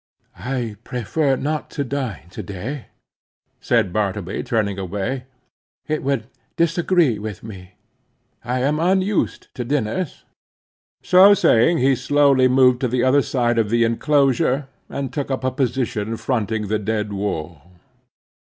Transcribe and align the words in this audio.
"I 0.39 0.77
prefer 0.83 1.35
not 1.35 1.69
to 1.77 1.83
dine 1.83 2.27
to 2.31 2.41
day," 2.41 2.87
said 3.59 3.93
Bartleby, 3.93 4.41
turning 4.41 4.79
away. 4.79 5.25
"It 5.87 6.01
would 6.01 6.25
disagree 6.55 7.19
with 7.19 7.43
me; 7.43 7.75
I 8.43 8.61
am 8.61 8.79
unused 8.79 9.53
to 9.53 9.63
dinners." 9.63 10.23
So 11.03 11.35
saying 11.35 11.77
he 11.77 11.95
slowly 11.95 12.47
moved 12.47 12.81
to 12.81 12.87
the 12.87 13.03
other 13.03 13.21
side 13.21 13.59
of 13.59 13.69
the 13.69 13.83
inclosure, 13.83 14.67
and 14.89 15.13
took 15.13 15.29
up 15.29 15.43
a 15.43 15.51
position 15.51 16.17
fronting 16.17 16.67
the 16.67 16.79
dead 16.79 17.13
wall. 17.13 17.61